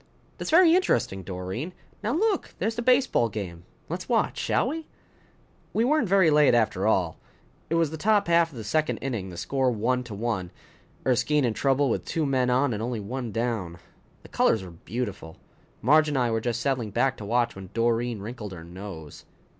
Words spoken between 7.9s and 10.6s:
the top half of the second inning, the score one to one,